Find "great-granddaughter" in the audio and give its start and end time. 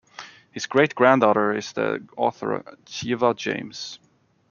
0.65-1.55